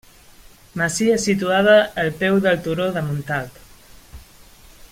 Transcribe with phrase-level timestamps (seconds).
[0.81, 3.65] Masia situada al peu del Turó de Montalt.